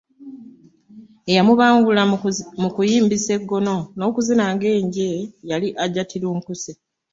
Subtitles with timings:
[1.29, 2.01] Eyamubangula
[2.61, 5.09] mu kuyimbisa eggono n’okuzina ng’enje
[5.49, 6.71] yali Hajati Lunkuse.